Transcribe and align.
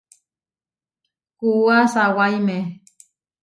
Kuúa 1.39 1.77
sawáime. 1.93 2.57